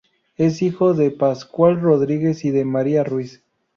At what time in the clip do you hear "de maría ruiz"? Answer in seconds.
2.49-3.43